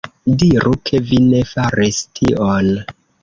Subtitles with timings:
[0.43, 2.73] Diru, ke vi ne faris tion!